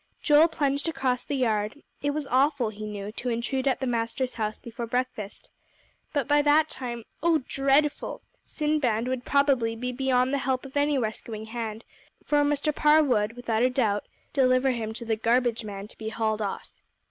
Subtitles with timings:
[0.19, 1.83] Joel plunged across the yard.
[2.01, 5.51] It was awful, he knew, to intrude at the master's house before breakfast.
[6.11, 8.23] But by that time oh, dreadful!
[8.43, 11.85] Sinbad would probably be beyond the help of any rescuing hand,
[12.25, 12.73] for Mr.
[12.73, 16.73] Parr would, without a doubt, deliver him to the garbage man to be hauled off.